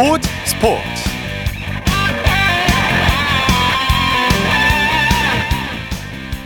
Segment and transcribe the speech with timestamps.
[0.00, 0.82] 스포츠 스포츠.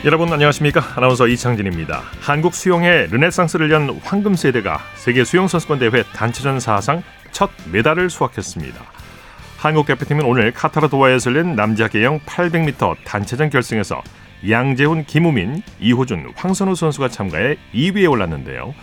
[0.04, 0.82] 여러분 안녕하십니까?
[0.96, 2.02] 아나운서 이창진입니다.
[2.20, 8.84] 한국 수영의 르네상스를 연 황금 세대가 세계 수영 선수권 대회 단체전 사상 첫 메달을 수확했습니다.
[9.56, 14.02] 한국 대표팀은 오늘 카타르 도하에서 열린 남자 계영 800m 단체전 결승에서
[14.50, 18.74] 양재훈, 김우민, 이호준, 황선우 선수가 참가해 2위에 올랐는데요.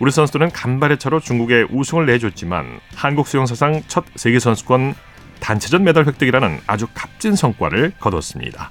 [0.00, 4.94] 우리 선수들은 간발의 차로 중국에 우승을 내줬지만 한국 수영 사상 첫 세계 선수권
[5.40, 8.70] 단체전 메달 획득이라는 아주 값진 성과를 거뒀습니다.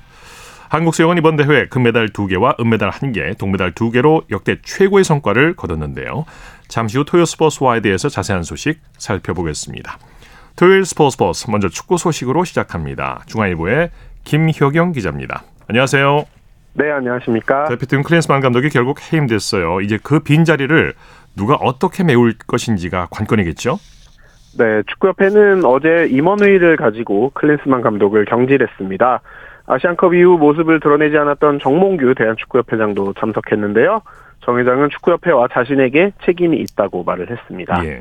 [0.70, 6.26] 한국 수영은 이번 대회 금메달 2개와 은메달 1개, 동메달 2개로 역대 최고의 성과를 거뒀는데요.
[6.68, 9.98] 잠시 후 토요 스포츠와에 대해서 자세한 소식 살펴보겠습니다.
[10.57, 13.21] 토요일 스포츠 버스 먼저 축구 소식으로 시작합니다.
[13.27, 13.91] 중앙일보의
[14.26, 15.44] 김효경 기자입니다.
[15.68, 16.26] 안녕하세요.
[16.73, 17.70] 네, 안녕하십니까.
[17.70, 19.82] 대표팀 클린스만 감독이 결국 해임됐어요.
[19.82, 20.93] 이제 그 빈자리를
[21.38, 23.77] 누가 어떻게 메울 것인지가 관건이겠죠?
[24.57, 29.21] 네, 축구협회는 어제 임원회의를 가지고 클린스만 감독을 경질했습니다.
[29.68, 34.02] 아시안컵 이후 모습을 드러내지 않았던 정몽규 대한축구협회장도 참석했는데요.
[34.41, 37.85] 정 회장은 축구협회와 자신에게 책임이 있다고 말을 했습니다.
[37.85, 37.99] 예.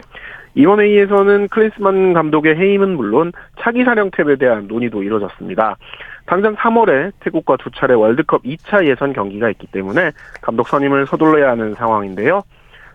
[0.55, 5.77] 이번 회의에서는 클린스만 감독의 해임은 물론 차기 사령탑에 대한 논의도 이뤄졌습니다.
[6.25, 11.75] 당장 3월에 태국과 두 차례 월드컵 2차 예선 경기가 있기 때문에 감독 선임을 서둘러야 하는
[11.75, 12.43] 상황인데요.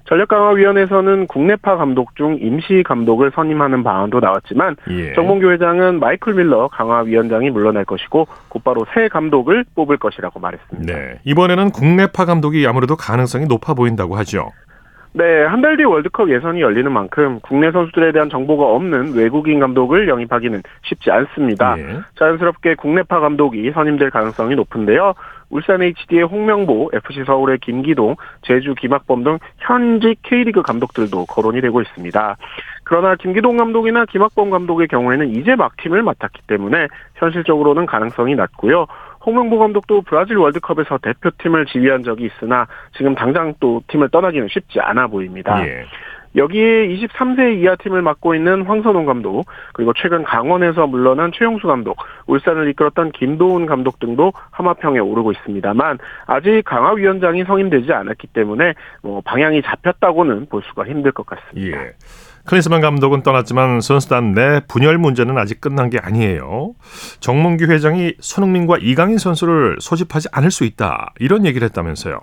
[0.06, 5.14] 전력강화위원회에서는 국내파 감독 중 임시 감독을 선임하는 방안도 나왔지만 예.
[5.14, 10.94] 정몽규 회장은 마이클 밀러 강화위원장이 물러날 것이고 곧바로 새 감독을 뽑을 것이라고 말했습니다.
[10.94, 11.20] 네.
[11.24, 14.50] 이번에는 국내파 감독이 아무래도 가능성이 높아 보인다고 하죠.
[15.14, 20.08] 네, 한 달 뒤 월드컵 예선이 열리는 만큼 국내 선수들에 대한 정보가 없는 외국인 감독을
[20.08, 21.76] 영입하기는 쉽지 않습니다.
[21.80, 22.00] 예.
[22.18, 25.14] 자연스럽게 국내파 감독이 선임될 가능성이 높은데요.
[25.52, 32.38] 울산 HD의 홍명보, FC 서울의 김기동, 제주 김학범 등 현직 K리그 감독들도 거론이 되고 있습니다.
[32.84, 38.88] 그러나 김기동 감독이나 김학범 감독의 경우에는 이제 막 팀을 맡았기 때문에 현실적으로는 가능성이 낮고요.
[39.26, 42.66] 홍명보 감독도 브라질 월드컵에서 대표팀을 지휘한 적이 있으나
[42.98, 45.64] 지금 당장 또 팀을 떠나기는 쉽지 않아 보입니다.
[45.66, 45.86] 예.
[46.36, 51.98] 여기에 23세 이하 팀을 맡고 있는 황선홍 감독, 그리고 최근 강원에서 물러난 최용수 감독,
[52.28, 59.62] 울산을 이끌었던 김도훈 감독 등도 하마평에 오르고 있습니다만 아직 강화위원장이 성임되지 않았기 때문에 뭐 방향이
[59.62, 61.78] 잡혔다고는 볼 수가 힘들 것 같습니다.
[61.78, 61.92] 예.
[62.46, 66.74] 클린스만 감독은 떠났지만 선수단 내 분열 문제는 아직 끝난 게 아니에요.
[67.20, 71.14] 정몽규 회장이 손흥민과 이강인 선수를 소집하지 않을 수 있다.
[71.20, 72.20] 이런 얘기를 했다면서요.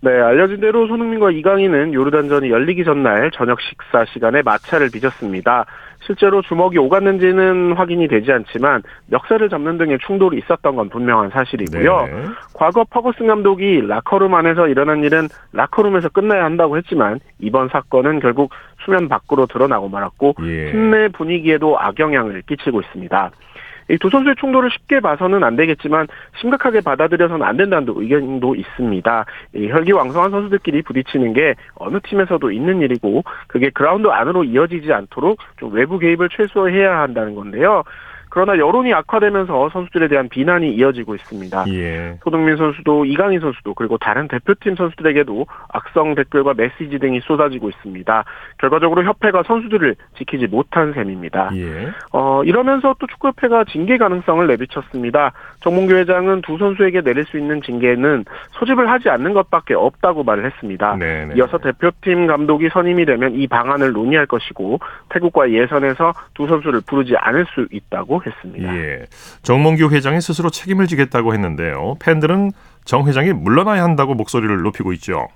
[0.00, 5.66] 네, 알려진 대로 손흥민과 이강인은 요르단전이 열리기 전날 저녁 식사 시간에 마찰을 빚었습니다.
[6.00, 12.06] 실제로 주먹이 오갔는지는 확인이 되지 않지만 멱살을 잡는 등의 충돌이 있었던 건 분명한 사실이고요.
[12.06, 18.52] 네 과거 퍼거슨 감독이 라커룸 안에서 일어난 일은 라커룸에서 끝나야 한다고 했지만 이번 사건은 결국
[18.84, 20.70] 수면 밖으로 드러나고 말았고 예.
[20.70, 23.30] 팀내 분위기에도 악영향을 끼치고 있습니다.
[23.90, 26.06] 이 두 선수의 충돌을 쉽게 봐서는 안 되겠지만
[26.40, 29.24] 심각하게 받아들여서는 안 된다는 의견도 있습니다.
[29.54, 35.72] 이 혈기왕성한 선수들끼리 부딪히는 게 어느 팀에서도 있는 일이고 그게 그라운드 안으로 이어지지 않도록 좀
[35.72, 37.82] 외부 개입을 최소화해야 한다는 건데요.
[38.30, 41.64] 그러나 여론이 악화되면서 선수들에 대한 비난이 이어지고 있습니다.
[41.68, 42.18] 예.
[42.22, 48.24] 소동민 선수도 이강인 선수도 그리고 다른 대표팀 선수들에게도 악성 댓글과 메시지 등이 쏟아지고 있습니다.
[48.58, 51.50] 결과적으로 협회가 선수들을 지키지 못한 셈입니다.
[51.54, 51.88] 예.
[52.12, 55.32] 어, 이러면서 또 축구협회가 징계 가능성을 내비쳤습니다.
[55.60, 60.96] 정몽규 회장은 두 선수에게 내릴 수 있는 징계는 소집을 하지 않는 것밖에 없다고 말을 했습니다.
[60.96, 61.34] 네네.
[61.36, 67.46] 이어서 대표팀 감독이 선임이 되면 이 방안을 논의할 것이고 태국과 예선에서 두 선수를 부르지 않을
[67.46, 68.76] 수 있다고 했습니다.
[68.76, 69.06] 예.
[69.42, 71.96] 정몽규 회장이 스스로 책임을 지겠다고 했는데요.
[72.00, 72.50] 팬들은
[72.84, 75.28] 정 회장이 물러나야 한다고 목소리를 높이고 있죠.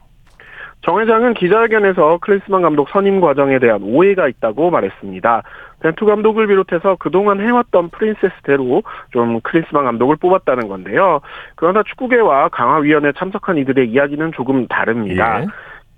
[0.83, 5.43] 정 회장은 기자회견에서 클린스만 감독 선임 과정에 대한 오해가 있다고 말했습니다.
[5.81, 8.83] 벤투 감독을 비롯해서 그동안 해왔던 프린세스대로
[9.13, 11.21] 좀 클린스만 감독을 뽑았다는 건데요.
[11.57, 15.43] 그러나 축구계와 강화위원회 참석한 이들의 이야기는 조금 다릅니다.
[15.43, 15.47] 예.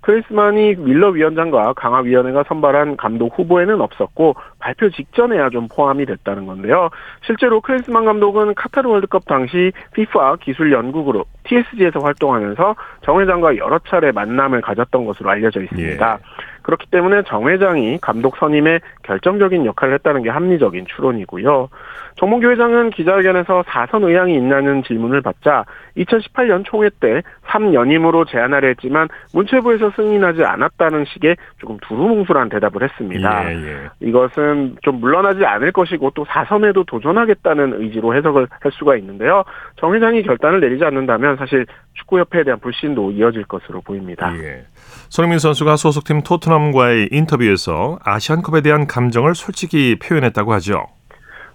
[0.05, 6.91] 크리스만이 밀러 위원장과 강화위원회가 선발한 감독 후보에는 없었고 발표 직전에야 좀 포함이 됐다는 건데요.
[7.25, 14.11] 실제로 크리스만 감독은 카타르 월드컵 당시 피파 기술 연구그룹 TSG에서 활동하면서 정 회장과 여러 차례
[14.11, 16.13] 만남을 가졌던 것으로 알려져 있습니다.
[16.13, 16.25] 예.
[16.61, 21.69] 그렇기 때문에 정 회장이 감독 선임에 결정적인 역할을 했다는 게 합리적인 추론이고요.
[22.15, 25.65] 정몽규 회장은 기자회견에서 사선 의향이 있냐는 질문을 받자
[25.97, 33.51] 2018년 총회 때 3연임으로 제안하려 했지만 문체부에서 승인하지 않았다는 식의 조금 두루뭉술한 대답을 했습니다.
[33.51, 33.89] 예, 예.
[33.99, 39.43] 이것은 좀 물러나지 않을 것이고 또 사선에도 도전하겠다는 의지로 해석을 할 수가 있는데요.
[39.77, 41.65] 정 회장이 결단을 내리지 않는다면 사실
[41.95, 44.33] 축구협회에 대한 불신도 이어질 것으로 보입니다.
[44.37, 44.65] 예.
[45.09, 50.94] 손흥민 선수가 소속팀 토트넘과의 인터뷰에서 아시안컵에 대한 감정을 솔직히 표현했다고 하죠.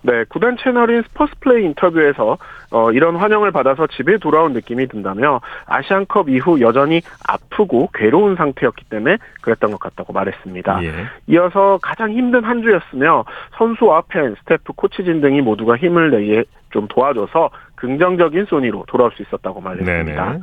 [0.02, 2.38] 네, 구단 채널인 스퍼스플레이 인터뷰에서
[2.70, 9.19] 어, 이런 환영을 받아서 집에 돌아온 느낌이 든다며 아시안컵 이후 여전히 아프고 괴로운 상태였기 때문에
[9.43, 10.85] 그랬던 것 같다고 말했습니다.
[10.85, 10.93] 예.
[11.26, 13.25] 이어서 가장 힘든 한 주였으며
[13.58, 19.61] 선수와 팬, 스태프, 코치진 등이 모두가 힘을 내게 좀 도와줘서 긍정적인 소니로 돌아올 수 있었다고
[19.61, 20.25] 말했습니다.
[20.25, 20.41] 네네.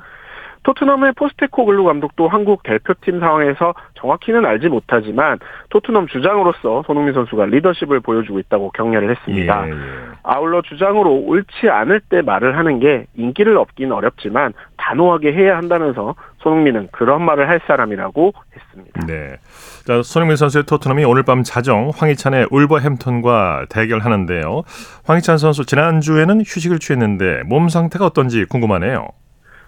[0.68, 8.40] 토트넘의 포스테코글루 감독도 한국 대표팀 상황에서 정확히는 알지 못하지만 토트넘 주장으로서 손흥민 선수가 리더십을 보여주고
[8.40, 9.66] 있다고 격려를 했습니다.
[9.66, 9.76] 예, 예.
[10.24, 16.90] 아울러 주장으로 옳지 않을 때 말을 하는 게 인기를 얻긴 어렵지만 단호하게 해야 한다면서 손흥민은
[16.92, 19.06] 그런 말을 할 사람이라고 했습니다.
[19.08, 19.38] 네.
[19.86, 24.64] 자, 손흥민 선수의 토트넘이 오늘 밤 자정 황희찬의 울버햄턴과 대결하는데요.
[25.06, 29.08] 황희찬 선수 지난주에는 휴식을 취했는데 몸 상태가 어떤지 궁금하네요.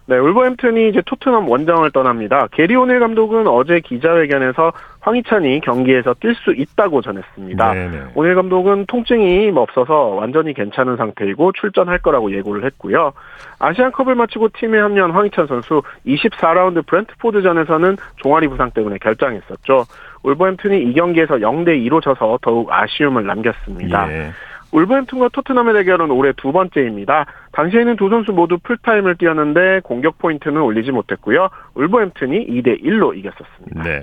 [0.10, 2.48] 네, 울버햄튼이 이제 토트넘 원정을 떠납니다.
[2.52, 4.72] 게리 오넬 감독은 어제 기자회견에서
[5.02, 7.74] 황희찬이 경기에서 뛸 수 있다고 전했습니다.
[7.74, 8.02] 네네.
[8.16, 13.14] 오넬 감독은 통증이 없어서 완전히 괜찮은 상태이고 출전할 거라고 예고를 했고요.
[13.60, 19.86] 아시안컵을 마치고 팀에 합류한 황희찬 선수 24라운드 브렌트포드전에서는 종아리 부상 때문에 결장했었죠.
[20.24, 24.12] 울버햄튼이 이 경기에서 0대 2로 져서 더욱 아쉬움을 남겼습니다.
[24.12, 24.32] 예.
[24.71, 27.25] 울버햄튼과 토트넘의 대결은 올해 두 번째입니다.
[27.54, 31.50] 당시에는 두 선수 모두 풀타임을 뛰었는데 공격 포인트는 올리지 못했고요.
[31.75, 33.83] 울버햄튼이 2대 1로 이겼었습니다.
[33.83, 34.01] 네.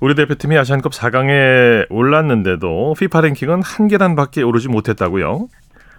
[0.00, 5.48] 우리 대표팀이 아시안컵 4강에 올랐는데도 피파 랭킹은 한 계단밖에 오르지 못했다고요?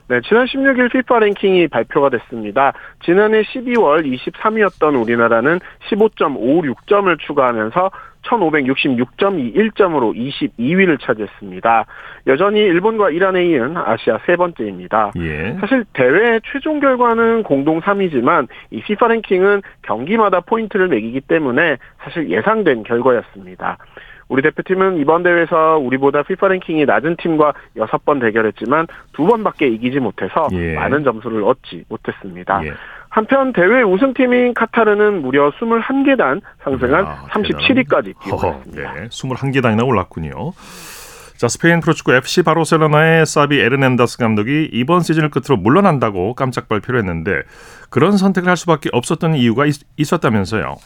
[0.10, 2.72] 네, 지난 16일 피파 랭킹이 발표가 됐습니다.
[3.04, 5.60] 지난해 12월 23위였던 우리나라는
[5.90, 7.92] 15.56점을 추가하면서
[8.24, 11.86] 1566.21점으로 22위를 차지했습니다.
[12.28, 15.12] 여전히 일본과 이란에 이은 아시아 세 번째입니다.
[15.18, 15.58] 예.
[15.60, 22.84] 사실 대회 최종 결과는 공동 3위지만 이 FIFA 랭킹은 경기마다 포인트를 매기기 때문에 사실 예상된
[22.84, 23.78] 결과였습니다.
[24.30, 30.75] 우리 대표팀은 이번 대회에서 우리보다 FIFA 랭킹이 낮은 팀과 6번 대결했지만 2번밖에 이기지 못해서 예.
[30.75, 32.62] 많은 점수를 얻지 못했습니다.
[32.66, 32.74] 예.
[33.09, 38.94] 한편 대회 우승팀인 카타르는 무려 21계단 상승한 아, 37위까지 뛰어났습니다.
[38.94, 40.51] 네, 21계단이나 올랐군요.
[41.38, 47.44] 자, 스페인 프로축구 FC 바르셀로나의 사비 에르넨다스 감독이 이번 시즌을 끝으로 물러난다고 깜짝 발표를 했는데
[47.92, 50.77] 그런 선택을 할 수밖에 없었던 이유가 있, 있었다면서요.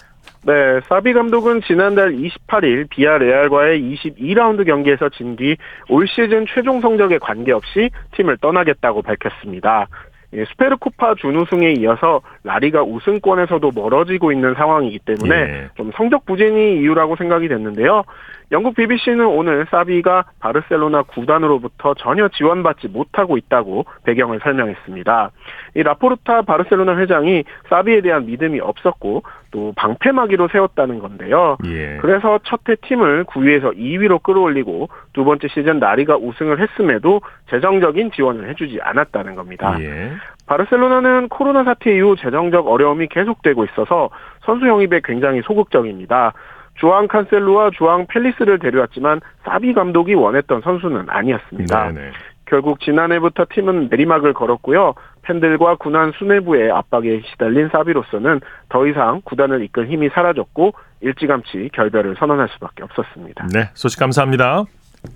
[0.44, 0.54] 네,
[0.90, 5.56] 사비 감독은 지난달 28일 비아 레알과의 22라운드 경기에서 진 뒤
[5.88, 9.88] 올 시즌 최종 성적에 관계없이 팀을 떠나겠다고 밝혔습니다.
[10.34, 15.70] 예, 스페르코파 준우승에 이어서 라리가 우승권에서도 멀어지고 있는 상황이기 때문에 예.
[15.76, 18.04] 좀 성적 부진이 이유라고 생각이 됐는데요.
[18.52, 25.32] 영국 BBC는 오늘 사비가 바르셀로나 구단으로부터 전혀 지원받지 못하고 있다고 배경을 설명했습니다.
[25.76, 31.58] 이 라포르타 바르셀로나 회장이 사비에 대한 믿음이 없었고 또 방패막이로 세웠다는 건데요.
[31.66, 31.98] 예.
[32.02, 38.80] 그래서 첫해 팀을 9위에서 2위로 끌어올리고 두 번째 시즌 나리가 우승을 했음에도 재정적인 지원을 해주지
[38.82, 39.78] 않았다는 겁니다.
[39.82, 40.12] 예.
[40.48, 44.10] 바르셀로나는 코로나 사태 이후 재정적 어려움이 계속되고 있어서
[44.42, 46.34] 선수 영입에 굉장히 소극적입니다.
[46.82, 51.92] 주앙 칸셀루와 주앙 펠리스를 데려왔지만 사비 감독이 원했던 선수는 아니었습니다.
[51.92, 52.12] 네네.
[52.46, 54.96] 결국 지난해부터 팀은 내리막을 걸었고요.
[55.22, 62.50] 팬들과 군안 수뇌부의 압박에 시달린 사비로서는 더 이상 구단을 이끌 힘이 사라졌고 일찌감치 결별을 선언할
[62.54, 63.48] 수밖에 없었습니다.
[63.54, 64.64] 네, 소식 감사합니다.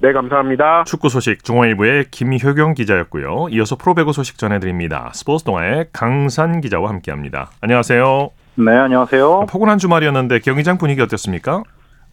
[0.01, 0.83] 네, 감사합니다.
[0.85, 3.47] 축구 소식 중앙일보의 김효경 기자였고요.
[3.49, 5.09] 이어서 프로배구 소식 전해드립니다.
[5.13, 7.49] 스포츠 동아의 강산 기자와 함께합니다.
[7.61, 8.44] 안녕하세요.
[8.57, 9.47] 네, 안녕하세요.
[9.49, 11.63] 포근한 주말이었는데 경기장 분위기 어땠습니까?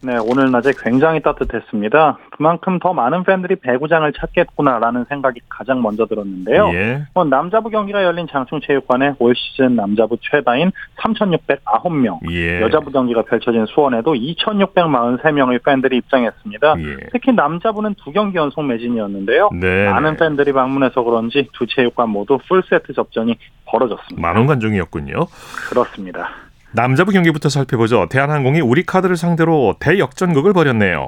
[0.03, 2.17] 네, 오늘 낮에 굉장히 따뜻했습니다.
[2.31, 6.71] 그만큼 더 많은 팬들이 배구장을 찾겠구나라는 생각이 가장 먼저 들었는데요.
[6.73, 7.03] 예.
[7.13, 12.59] 어, 남자부 경기가 열린 장충체육관에 올 시즌 남자부 최다인 3,609명, 예.
[12.61, 16.75] 여자부 경기가 펼쳐진 수원에도 2,643명의 팬들이 입장했습니다.
[16.79, 16.97] 예.
[17.13, 19.51] 특히 남자부는 두 경기 연속 매진이었는데요.
[19.53, 19.89] 네.
[19.89, 24.21] 많은 팬들이 방문해서 그런지 두 체육관 모두 풀세트 접전이 벌어졌습니다.
[24.21, 25.27] 만원 관중이었군요.
[25.69, 26.29] 그렇습니다.
[26.73, 28.07] 남자부 경기부터 살펴보죠.
[28.09, 31.07] 대한항공이 우리카드를 상대로 대역전극을 벌였네요.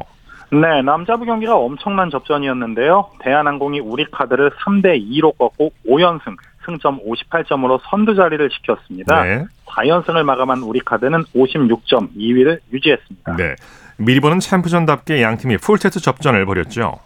[0.51, 3.09] 네, 남자부 경기가 엄청난 접전이었는데요.
[3.19, 9.23] 대한항공이 우리카드를 3대 2로 꺾고 5연승, 승점 58점으로 선두 자리를 지켰습니다.
[9.23, 9.45] 네.
[9.65, 13.35] 4연승을 마감한 우리카드는 56점 2위를 유지했습니다.
[13.37, 13.55] 네.
[13.97, 16.99] 미리 보는 챔프전답게 양 팀이 풀세트 접전을 벌였죠.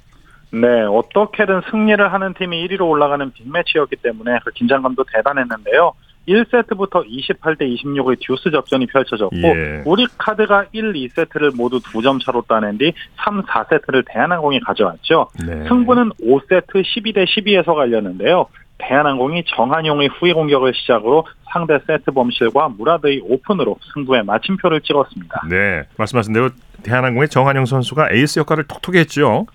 [0.52, 5.94] 네, 어떻게든 승리를 하는 팀이 1위로 올라가는 빅매치였기 때문에 그 긴장감도 대단했는데요.
[6.30, 9.82] 1세트부터 28대 26의 듀스 접전이 펼쳐졌고 예.
[9.86, 15.30] 우리 카드가 1, 2세트를 모두 2점 차로 따낸 뒤 3, 4세트를 대한항공이 가져왔죠.
[15.46, 15.68] 네.
[15.68, 18.46] 승부는 5세트 12대 12에서 갈렸는데요.
[18.78, 25.42] 대한항공이 정한용의 후위 공격을 시작으로 상대 세트 범실과 무라드의 오픈으로 승부에 마침표를 찍었습니다.
[25.50, 26.50] 네, 말씀하신 대로
[26.84, 29.46] 대한항공의 정한용 선수가 에이스 역할을 톡톡히 했죠.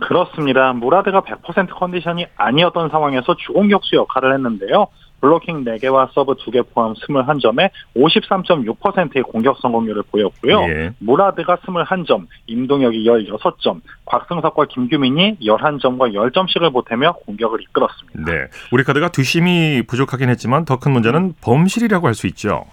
[0.00, 0.72] 그렇습니다.
[0.72, 4.86] 무라드가 100% 컨디션이 아니었던 상황에서 주공격수 역할을 했는데요.
[5.20, 10.60] 블로킹 4개와 서브 2개 포함 21점에 53.6%의 공격 성공률을 보였고요.
[10.68, 10.90] 예.
[10.98, 18.24] 무라드가 21점, 임동혁이 16점, 곽승석과 김규민이 11점과 10점씩을 보태며 공격을 이끌었습니다.
[18.30, 18.46] 네.
[18.72, 22.64] 우리 카드가 뒷심이 부족하긴 했지만 더 큰 문제는 범실이라고 할 수 있죠.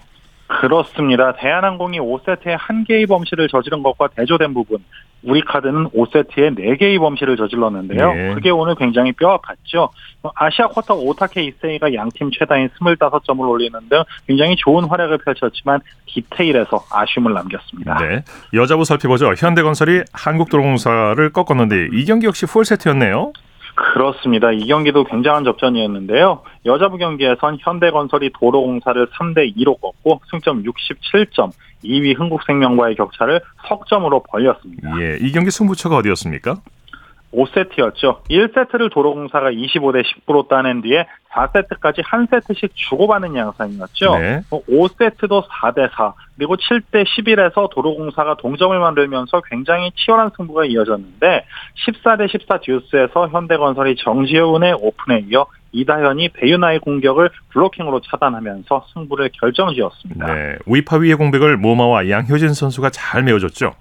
[0.47, 1.33] 그렇습니다.
[1.33, 4.77] 대한항공이 5세트에 한 개의 범실을 저지른 것과 대조된 부분,
[5.23, 8.13] 우리 카드는 5세트에 4개의 범실을 저질렀는데요.
[8.13, 8.33] 네.
[8.35, 9.89] 그게 오늘 굉장히 뼈아팠죠.
[10.35, 17.33] 아시아 쿼터 오타케 이세이가 양팀 최다인 25점을 올리는 등 굉장히 좋은 활약을 펼쳤지만 디테일에서 아쉬움을
[17.33, 17.97] 남겼습니다.
[17.97, 18.23] 네.
[18.53, 19.33] 여자부 살펴보죠.
[19.35, 23.33] 현대건설이 한국도로공사를 꺾었는데 이 경기 역시 풀세트였네요.
[23.75, 24.51] 그렇습니다.
[24.51, 26.41] 이 경기도 굉장한 접전이었는데요.
[26.65, 31.51] 여자부 경기에선 현대건설이 도로공사를 3대 2로 꺾고 승점 67점,
[31.83, 34.99] 2위 흥국생명과의 격차를 석점으로 벌렸습니다.
[35.01, 36.55] 예, 이 경기 승부처가 어디였습니까?
[37.35, 38.23] 5세트였죠.
[38.29, 44.17] 1세트를 도로공사가 25대 19로 따낸 뒤에 4세트까지 한 세트씩 주고받는 양상이었죠.
[44.17, 44.41] 네.
[44.49, 51.45] 5세트도 뭐 4대 4, 그리고 7대 11에서 도로공사가 동점을 만들면서 굉장히 치열한 승부가 이어졌는데
[51.87, 60.33] 14대 14 듀스에서 현대건설이 정지윤의 오픈에 이어 이다현이 배유나의 공격을 블로킹으로 차단하면서 승부를 결정지었습니다.
[60.33, 63.73] 네, 위파위의 공백을 모마와 양효진 선수가 잘 메워줬죠.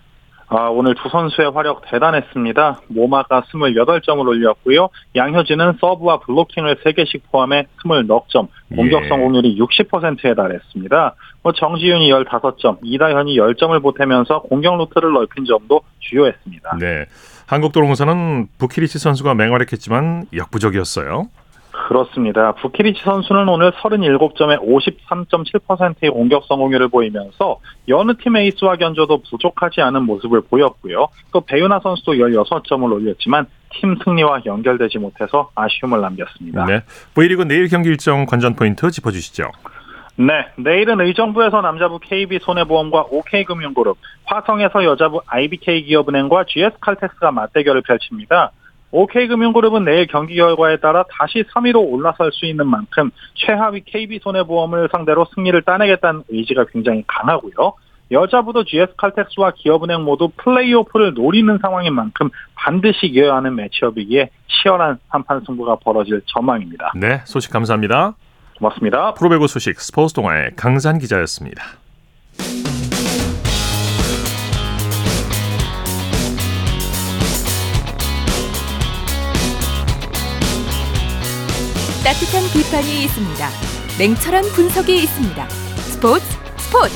[0.48, 2.82] 아, 오늘 두 선수의 활약 대단했습니다.
[2.88, 4.88] 모마가 28점을 올렸고요.
[5.16, 9.08] 양효진은 서브와 블로킹을 3개씩 포함해 20넉점, 공격 예.
[9.08, 11.14] 성공률이 60%에 달했습니다.
[11.42, 16.76] 뭐 정지윤이 15점, 이다현이 10점을 보태면서 공격 루트를 넓힌 점도 주요했습니다.
[16.78, 17.06] 네.
[17.46, 21.28] 한국도로공사는 부키리치 선수가 맹활약했지만 역부족이었어요.
[21.86, 22.52] 그렇습니다.
[22.52, 30.40] 부키리치 선수는 오늘 37점에 53.7%의 공격 성공률을 보이면서 여느 팀 에이스와 견줘도 부족하지 않은 모습을
[30.42, 31.08] 보였고요.
[31.30, 36.64] 또 배윤아 선수도 16점을 올렸지만 팀 승리와 연결되지 못해서 아쉬움을 남겼습니다.
[36.64, 36.80] 네.
[37.14, 39.50] V리그 내일 경기 일정 관전 포인트 짚어주시죠.
[40.16, 48.52] 네, 내일은 의정부에서 남자부 KB 손해보험과 OK금융그룹, 화성에서 여자부 IBK 기업은행과 GS칼텍스가 맞대결을 펼칩니다.
[48.94, 55.60] OK금융그룹은 내일 경기 결과에 따라 다시 3위로 올라설 수 있는 만큼 최하위 KB손해보험을 상대로 승리를
[55.62, 57.74] 따내겠다는 의지가 굉장히 강하고요.
[58.12, 65.76] 여자부도 GS칼텍스와 기업은행 모두 플레이오프를 노리는 상황인 만큼 반드시 이겨야 하는 매치업이기에 치열한 한판 승부가
[65.76, 66.92] 벌어질 전망입니다.
[66.94, 68.14] 네, 소식 감사합니다.
[68.58, 69.14] 고맙습니다.
[69.14, 71.64] 프로배구 소식 스포츠 동아의 강산 기자였습니다.
[82.04, 83.42] 따뜻한 비판이 있습니다.
[83.98, 85.42] 냉철한 분석이 있습니다.
[85.88, 86.24] 스포츠
[86.60, 86.94] 스포츠.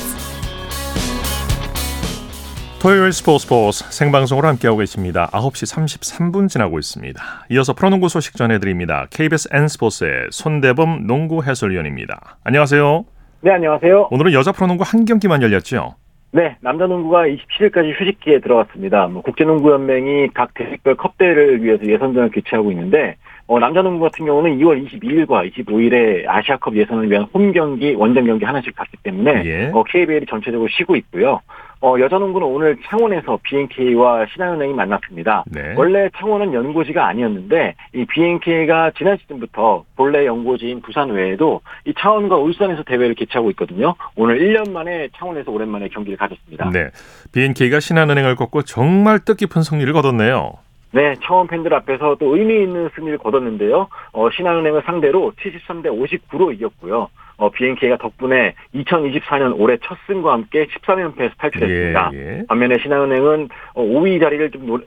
[2.79, 5.27] 토요일 스포츠 스포츠 생방송으로 함께하고 계십니다.
[5.33, 7.19] 9시 33분 지나고 있습니다.
[7.49, 9.07] 이어서 프로농구 소식 전해드립니다.
[9.09, 12.37] KBS N스포츠의 손대범 농구 해설위원입니다.
[12.43, 13.03] 안녕하세요.
[13.41, 14.09] 네, 안녕하세요.
[14.11, 15.95] 오늘은 여자 프로농구 한 경기만 열렸죠?
[16.31, 19.07] 네, 남자 농구가 27일까지 휴식기에 들어갔습니다.
[19.07, 23.15] 뭐 국제농구연맹이 각 대식별 컵대회를 위해서 예선전을 개최하고 있는데
[23.49, 28.75] 어, 남자농구 같은 경우는 2월 22일과 25일에 아시아컵 예선을 위한 홈 경기, 원정 경기 하나씩
[28.75, 29.71] 갔기 때문에 예.
[29.73, 31.41] 어, KBL이 전체적으로 쉬고 있고요.
[31.81, 35.45] 어, 여자농구는 오늘 창원에서 BNK와 신한은행이 만났습니다.
[35.47, 35.73] 네.
[35.75, 42.83] 원래 창원은 연고지가 아니었는데 이 BNK가 지난 시즌부터 본래 연고지인 부산 외에도 이 창원과 울산에서
[42.83, 43.95] 대회를 개최하고 있거든요.
[44.15, 46.69] 오늘 1년 만에 창원에서 오랜만에 경기를 가졌습니다.
[46.69, 46.91] 네.
[47.31, 50.53] BNK가 신한은행을 꺾고 정말 뜻깊은 승리를 거뒀네요.
[50.91, 53.87] 네, 처음 팬들 앞에서 또 의미 있는 승리를 거뒀는데요.
[54.11, 57.09] 어, 신한은행을 상대로 73대 59로 이겼고요.
[57.37, 62.11] 어, BNK가 덕분에 2024년 올해 첫 승과 함께 13연패에서 탈출했습니다.
[62.13, 62.43] 예, 예.
[62.47, 64.79] 반면에 신한은행은 어, 5위 자리를 좀 노,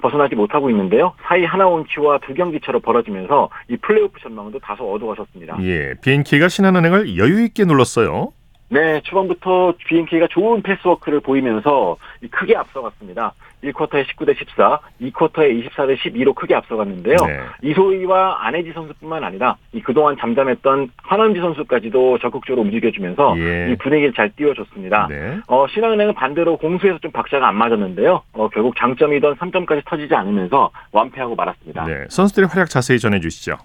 [0.00, 1.12] 벗어나지 못하고 있는데요.
[1.22, 5.58] 4위 하나원큐와 두 경기 차로 벌어지면서 이 플레이오프 전망도 다소 어두워졌습니다.
[5.62, 8.32] 예, BNK가 신한은행을 여유 있게 눌렀어요.
[8.68, 11.96] 네, 초반부터 BNK가 좋은 패스워크를 보이면서
[12.30, 13.32] 크게 앞서갔습니다.
[13.64, 17.16] 1쿼터에 19대 14, 2쿼터에 24대 12로 크게 앞서갔는데요.
[17.26, 17.40] 네.
[17.62, 23.72] 이소희와 안혜지 선수뿐만 아니라 이 그동안 잠잠했던 한원지 선수까지도 적극적으로 움직여주면서 예.
[23.72, 25.06] 이 분위기를 잘 띄워줬습니다.
[25.08, 25.38] 네.
[25.46, 28.22] 어, 신한은행은 반대로 공수에서 좀 박자가 안 맞았는데요.
[28.32, 31.84] 어, 결국 장점이던 3점까지 터지지 않으면서 완패하고 말았습니다.
[31.84, 32.04] 네.
[32.08, 33.56] 선수들의 활약 자세히 전해주시죠.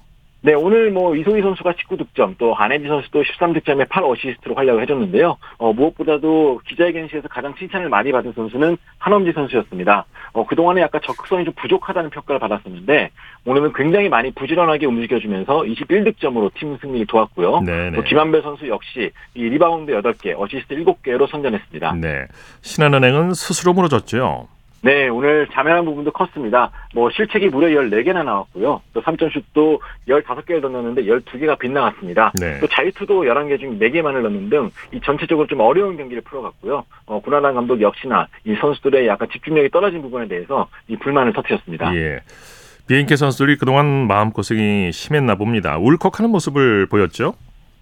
[0.44, 5.38] 네, 오늘 뭐 이소희 선수가 19득점, 또 안혜지 선수도 13득점에 8어시스트로 활약을 해줬는데요.
[5.58, 10.06] 어, 무엇보다도 기자회견실에서 가장 칭찬을 많이 받은 선수는 한엄지 선수였습니다.
[10.34, 13.12] 어, 그동안에 약간 적극성이 좀 부족하다는 평가를 받았었는데
[13.46, 17.62] 오늘은 굉장히 많이 부지런하게 움직여주면서 21득점으로 팀 승리를 도왔고요.
[17.62, 17.98] 네네.
[17.98, 21.94] 또 김한별 선수 역시 이 리바운드 8개, 어시스트 7개로 선전했습니다.
[22.02, 22.26] 네.
[22.62, 24.48] 신한은행은 스스로 무너졌죠.
[24.84, 26.72] 네, 오늘 자멸한 부분도 컸습니다.
[26.96, 28.82] 뭐 실책이 무려 14개나 나왔고요.
[28.94, 32.32] 또 3점슛도 15개를 던졌는데 12개가 빗나갔습니다.
[32.40, 32.60] 네.
[32.60, 36.84] 또 자유투도 11개 중 4개만을 넣는 등 이 전체적으로 좀 어려운 경기를 풀어갔고요.
[37.06, 41.96] 어, 구나단 감독 역시나 이 선수들의 약간 집중력이 떨어진 부분에 대해서 이 불만을 터뜨렸습니다.
[41.96, 42.20] 예.
[42.88, 45.78] 비엔케 선수들이 그동안 마음고생이 심했나 봅니다.
[45.78, 47.36] 울컥하는 모습을 보였죠?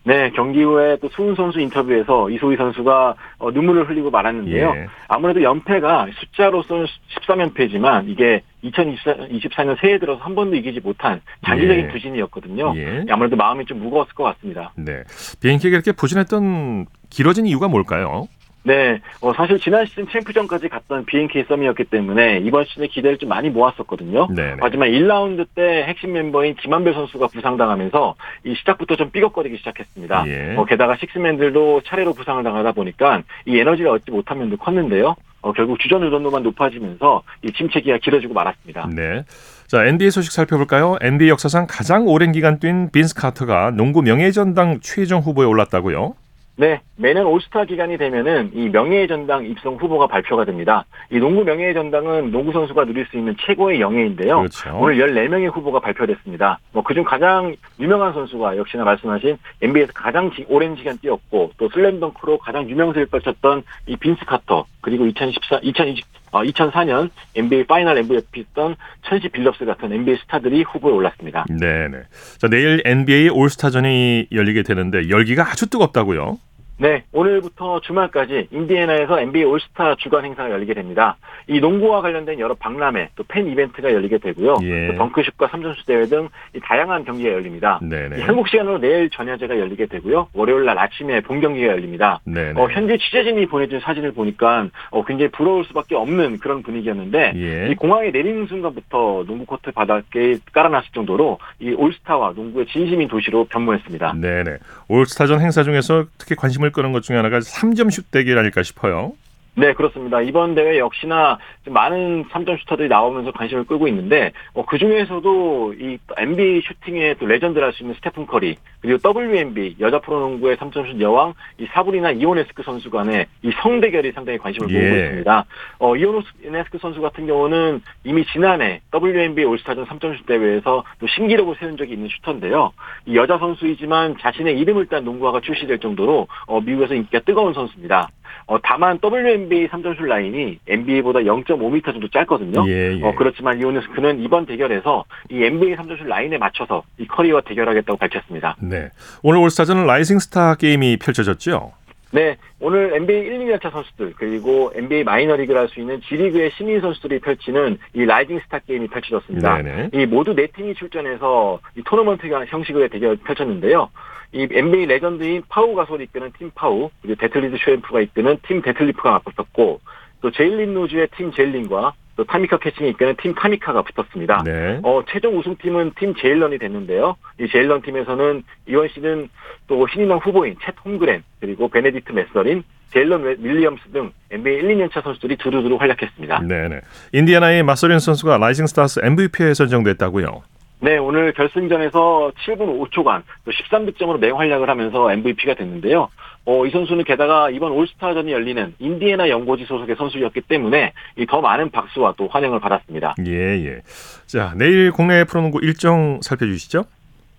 [0.04, 4.74] 네, 경기 후에 또 수훈 선수 인터뷰에서 이소희 선수가 어, 눈물을 흘리고 말았는데요.
[4.76, 4.88] 예.
[5.08, 6.86] 아무래도 연패가 숫자로서는
[7.20, 11.88] 13연패지만 이게 2024년 새해 들어서 한 번도 이기지 못한 장기적인 예.
[11.90, 12.74] 부진이었거든요.
[12.78, 13.06] 예.
[13.10, 14.74] 아무래도 마음이 좀 무거웠을 것 같습니다.
[14.76, 15.04] 네.
[15.42, 18.28] 비행기가 이렇게 부진했던 길어진 이유가 뭘까요?
[18.64, 23.50] 네, 어, 사실 지난 시즌 챔프전까지 갔던 BNK 썸이었기 때문에 이번 시즌에 기대를 좀 많이
[23.50, 24.28] 모았었거든요.
[24.28, 24.58] 네네.
[24.60, 30.26] 하지만 1라운드 때 핵심 멤버인 김한별 선수가 부상당하면서 이 시작부터 좀 삐걱거리기 시작했습니다.
[30.28, 30.56] 예.
[30.58, 35.16] 어, 게다가 식스맨들도 차례로 부상을 당하다 보니까 이 에너지를 얻지 못한 면도 컸는데요.
[35.42, 38.90] 어, 결국 주전 의존도만 높아지면서 이 침체기가 길어지고 말았습니다.
[38.94, 39.24] 네.
[39.68, 40.98] 자, NBA 소식 살펴볼까요?
[41.02, 46.16] NBA 역사상 가장 오랜 기간 뛴 빈스 카터가 농구 명예전당 최종 후보에 올랐다고요?
[46.60, 50.84] 네, 매년 올스타 기간이 되면은 이 명예의 전당 입성 후보가 발표가 됩니다.
[51.10, 54.40] 이 농구 명예의 전당은 농구 선수가 누릴 수 있는 최고의 영예인데요.
[54.40, 54.78] 그렇죠.
[54.78, 56.60] 오늘 14명의 후보가 발표됐습니다.
[56.74, 62.70] 뭐 그중 가장 유명한 선수가 역시나 말씀하신 NBA에서 가장 오랜 시간 뛰었고 또 슬램덩크로 가장
[62.70, 69.64] 유명세를 펼쳤던 이 빈스 카터 그리고 2014, 2020, 어, 2004년 NBA 파이널 MVP였던 천시 빌럽스
[69.64, 71.46] 같은 NBA 스타들이 후보에 올랐습니다.
[71.58, 72.00] 네네.
[72.38, 76.38] 자 내일 NBA 올스타전이 열리게 되는데 열기가 아주 뜨겁다고요?
[76.82, 81.18] 네, 오늘부터 주말까지 인디애나에서 NBA 올스타 주간 행사가 열리게 됩니다.
[81.48, 84.56] 이 농구와 관련된 여러 박람회, 또 팬 이벤트가 열리게 되고요.
[84.64, 84.96] 예.
[84.96, 86.30] 덩크슛과 삼점슛 대회 등
[86.64, 87.82] 다양한 경기가 열립니다.
[88.22, 90.30] 한국 시간으로 내일 전야제가 열리게 되고요.
[90.34, 92.22] 월요일 날 아침에 본 경기가 열립니다.
[92.56, 97.72] 어, 현재 취재진이 보내준 사진을 보니까 어, 굉장히 부러울 수밖에 없는 그런 분위기였는데 예.
[97.72, 104.14] 이 공항에 내리는 순간부터 농구 코트 바닥에 깔아놨을 정도로 이 올스타와 농구에 진심인 도시로 변모했습니다.
[104.14, 104.58] 네네.
[104.88, 108.64] 올스타전 행사 중에서 특히 관심을 관심 을 끄는 것 중에 하나가 3점 슛 대결 아닐까
[108.64, 109.14] 싶어요.
[109.56, 110.22] 네, 그렇습니다.
[110.22, 116.62] 이번 대회 역시나 많은 3점 슈터들이 나오면서 관심을 끌고 있는데 어, 그 중에서도 이 NBA
[116.62, 121.34] 슈팅의 또 레전드라 할 수 있는 스테픈 커리 그리고 WNB 여자 프로농구의 3점 슛 여왕
[121.58, 124.80] 이 사브리나 이오네스크 선수 간의 이 성대결이 상당히 관심을 예.
[124.80, 125.46] 모으고 있습니다.
[125.80, 131.76] 어, 이오네스크 선수 같은 경우는 이미 지난해 WNB 올스타전 3점 슛 대회에서 또 신기록을 세운
[131.76, 132.72] 적이 있는 슈터인데요.
[133.06, 138.10] 이 여자 선수이지만 자신의 이름을 딴 농구화가 출시될 정도로 어, 미국에서 인기가 뜨거운 선수입니다.
[138.46, 142.68] 어, 다만 WNBA 3점슛 라인이 NBA보다 0.5m 정도 짧거든요.
[142.68, 143.04] 예, 예.
[143.04, 148.56] 어, 그렇지만 이오네스크는 이번 대결에서 이 NBA 3점슛 라인에 맞춰서 이 커리와 대결하겠다고 밝혔습니다.
[148.60, 148.90] 네.
[149.24, 151.74] 오늘 올스타전은 라이징 스타 게임이 펼쳐졌죠?
[152.12, 157.20] 네, 오늘 NBA 1, 2년차 선수들 그리고 NBA 마이너리그라 할 수 있는 G리그의 신인 선수들이
[157.20, 159.62] 펼치는 이 라이징 스타 게임이 펼쳐졌습니다.
[159.62, 159.90] 네네.
[159.94, 163.90] 이 모두 네 팀이 출전해서 이 토너먼트 형식의 대결 펼쳤는데요.
[164.32, 169.80] 이 NBA 레전드인 파우 가솔이 이끄는 팀 파우 그리고 데틀레프 슈렘프가 이끄는 팀 데틀레프가 맞붙었고
[170.22, 174.44] 또 제일런 로즈의 팀 제일런과 또 타미카 캐칭이 이끄는 팀 타미카가 붙었습니다.
[174.44, 174.82] 네.
[174.84, 177.16] 어, 최종 우승팀은 팀 제일런이 됐는데요.
[177.40, 179.30] 이 제일런 팀에서는 이원 씨는
[179.68, 185.38] 또 신인왕 후보인 쳇 홈그렌 그리고 베네디트 매서린 제일런 윌리엄스 등 NBA 1, 2년차 선수들이
[185.38, 186.42] 두루두루 활약했습니다.
[186.42, 186.82] 네네.
[187.14, 190.44] 인디애나의 매서린 선수가 라이징 스타스 MVP에 선정됐다고요.
[190.82, 196.10] 네, 오늘 결승전에서 7분 5초간 또 13득점으로 맹활약을 하면서 MVP가 됐는데요.
[196.50, 200.94] 어, 이 선수는 게다가 이번 올스타전이 열리는 인디애나 연고지 소속의 선수였기 때문에
[201.30, 203.14] 더 많은 박수와 또 환영을 받았습니다.
[203.28, 203.32] 예,
[203.66, 203.82] 예.
[204.26, 206.86] 자, 내일 국내 프로농구 일정 살펴주시죠.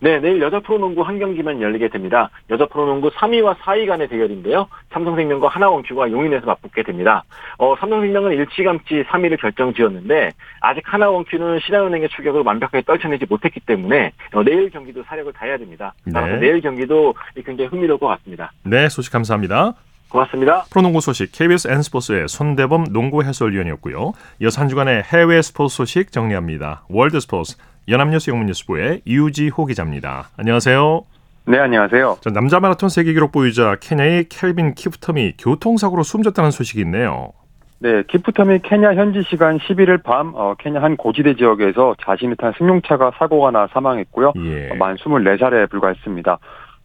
[0.03, 2.31] 네, 내일 여자 프로농구 한 경기만 열리게 됩니다.
[2.49, 4.67] 여자 프로농구 3위와 4위 간의 대결인데요.
[4.93, 7.23] 삼성생명과 하나원큐가 용인에서 맞붙게 됩니다.
[7.59, 10.31] 어, 삼성생명은 일찌감치 3위를 결정지었는데
[10.63, 15.93] 아직 하나원큐는 신한은행의 추격을 완벽하게 떨쳐내지 못했기 때문에 어, 내일 경기도 사력을 다해야 됩니다.
[16.13, 16.41] 따라서 네.
[16.41, 18.53] 내일 경기도 굉장히 흥미로울 것 같습니다.
[18.65, 19.75] 네, 소식 감사합니다.
[20.11, 20.65] 고맙습니다.
[20.71, 24.13] 프로농구 소식 KBS N스포츠의 손대범 농구 해설위원이었고요.
[24.41, 26.83] 이어서 한 주간의 해외 스포츠 소식 정리합니다.
[26.89, 27.57] 월드 스포츠
[27.89, 30.29] 연합뉴스 영문뉴스부의 유지호 기자입니다.
[30.37, 31.05] 안녕하세요.
[31.47, 32.19] 네, 안녕하세요.
[32.21, 37.33] 자, 남자 마라톤 세계 기록 보유자 케냐의 켈빈 키프텀이 교통사고로 숨졌다는 소식이 있네요.
[37.79, 43.13] 네, 키프텀이 케냐 현지 시간 11일 밤 어, 케냐 한 고지대 지역에서 자신이 탄 승용차가
[43.19, 44.35] 사고가 나 사망했고요.
[44.37, 44.69] 예.
[44.71, 46.39] 어, 만 24살에 불과했습니다.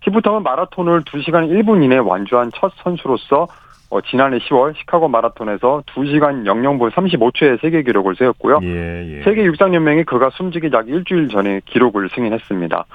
[0.06, 3.48] 키프텀은 마라톤을 2시간 1분 이내 완주한 첫 선수로서
[3.90, 8.60] 어, 지난해 10월 시카고 마라톤에서 2시간 00분 35초의 세계 기록을 세웠고요.
[8.64, 9.24] 예, 예.
[9.24, 12.86] 세계 육상연맹이 그가 숨지기 약 일주일 전에 기록을 승인했습니다.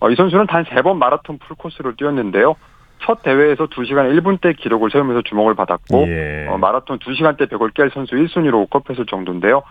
[0.00, 2.56] 어, 이 선수는 단세번 마라톤 풀코스를 뛰었는데요.
[3.04, 6.46] 첫 대회에서 2시간 1분대 기록을 세우면서 주목을 받았고 예.
[6.48, 9.62] 어, 마라톤 2시간대 100을 깰 선수 1순위로 꼽혔을 정도인데요.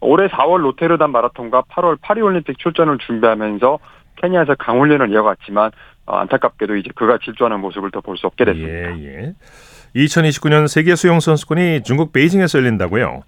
[0.00, 3.78] 올해 4월 로테르담 마라톤과 8월 파리올림픽 출전을 준비하면서
[4.16, 5.70] 케냐에서 강훈련을 이어갔지만
[6.06, 8.98] 어, 안타깝게도 이제 그가 질주하는 모습을 더 볼 수 없게 됐습니다.
[8.98, 9.32] 예, 예.
[9.94, 13.22] 2029년 세계 수영 선수권이 중국 베이징에서 열린다고요?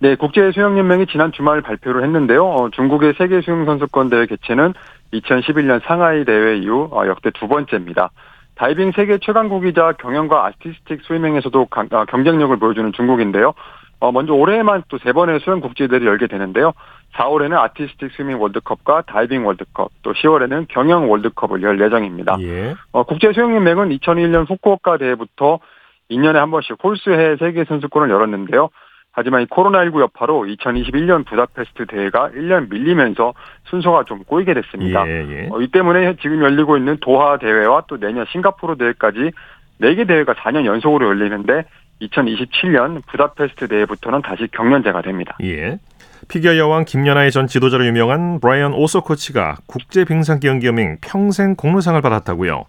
[0.00, 2.46] 네, 국제 수영 연맹이 지난 주말 발표를 했는데요.
[2.46, 4.74] 어, 중국의 세계 수영 선수권 대회 개최는
[5.12, 8.10] 2011년 상하이 대회 이후 어, 역대 두 번째입니다.
[8.54, 13.54] 다이빙 세계 최강국이자 경영과 아티스틱 스위밍에서도 강, 아, 경쟁력을 보여주는 중국인데요.
[14.00, 16.72] 어, 먼저 올해에만 또 세 번의 수영 국제대회를 열게 되는데요.
[17.14, 22.36] 4월에는 아티스틱 스위밍 월드컵과 다이빙 월드컵, 또 10월에는 경영 월드컵을 열 예정입니다.
[22.40, 22.74] 예.
[22.92, 25.58] 어, 국제 수영연맹은 2001년 후쿠오카 대회부터
[26.10, 28.70] 2년에 한 번씩 홀수 해 세계 선수권을 열었는데요.
[29.12, 35.04] 하지만 이 코로나19 여파로 2021년 부다페스트 대회가 1년 밀리면서 순서가 좀 꼬이게 됐습니다.
[35.08, 35.48] 예, 예.
[35.50, 39.32] 어, 이 때문에 지금 열리고 있는 도하 대회와 또 내년 싱가포르 대회까지
[39.80, 41.64] 4개 대회가 4년 연속으로 열리는데
[42.02, 45.36] 2027년 부다페스트 대회부터는 다시 격년제가 됩니다.
[45.42, 45.78] 예.
[46.28, 52.66] 피겨 여왕 김연아의 전 지도자로 유명한 브라이언 오서 코치가 국제 빙상 경기연맹 평생 공로상을 받았다고요.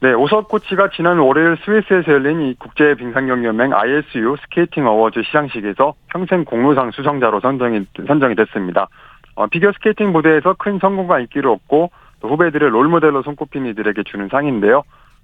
[0.00, 6.44] 네, 오서 코치가 지난 월요일 스위스에서 열린 이 국제 빙상경기연맹 ISU 스케이팅 어워즈 시상식에서 평생
[6.44, 8.88] 공로상 수상자로 선정이 선정이 됐습니다.
[9.36, 14.82] 어, 피겨 스케이팅 무대에서 큰 성공과 인기를 얻고 또 후배들의 롤모델로 손꼽힌 이들에게 주는 상인데요.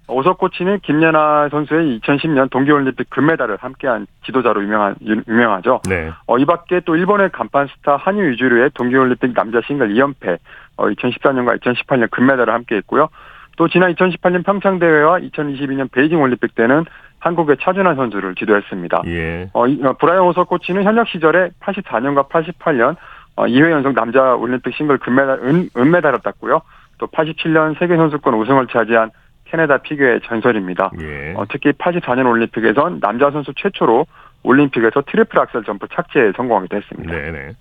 [0.08, 5.82] 오서 코치는 김연아 선수의 2010년 동계올림픽 금메달을 함께한 지도자로 유명한 유명하죠.
[5.88, 6.10] 네.
[6.26, 10.38] 어, 이 밖에 또 일본의 간판 스타 하뉴 유즈루의 동계올림픽 남자 싱글 2연패,
[10.76, 13.08] 어, 2014년과 2018년 금메달을 함께했고요.
[13.56, 16.84] 또 지난 2018년 평창 대회와 2022년 베이징 올림픽 때는
[17.18, 19.02] 한국의 차준환 선수를 지도했습니다.
[19.06, 19.50] 예.
[19.52, 22.96] 어, 어 브라이언 오서 코치는 현역 시절에 84년과 88년
[23.36, 26.62] 어, 2회 연속 남자 올림픽 싱글 금메달 은, 은메달을 땄고요.
[26.98, 29.10] 또 87년 세계 선수권 우승을 차지한
[29.44, 30.90] 캐나다 피겨의 전설입니다.
[31.00, 31.34] 예.
[31.36, 34.06] 어, 특히 84년 올림픽에선 남자 선수 최초로
[34.42, 37.12] 올림픽에서 트리플 악셀 점프 착지에 성공하기도 했습니다.
[37.12, 37.52] 네네.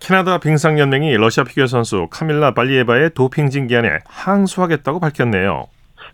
[0.00, 5.66] 캐나다 빙상연맹이 러시아 피겨 선수 카밀라 발리에바의 도핑 징계안에 항소하겠다고 밝혔네요.